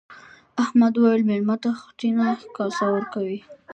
احمد 0.63 0.93
وويل: 0.97 1.21
مېلمه 1.29 1.55
ته 1.63 1.69
خټینه 1.81 2.27
کاسه 2.55 2.85
ورکوي. 2.95 3.39